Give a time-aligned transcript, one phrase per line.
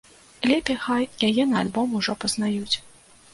[0.51, 2.75] Лепей хай яе на альбоме ўжо пазнаюць.